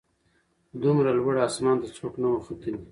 دومره 0.83 1.09
لوړ 1.19 1.35
اسمان 1.47 1.77
ته 1.81 1.87
څوک 1.97 2.13
نه 2.21 2.27
وه 2.31 2.39
ختلي 2.45 2.79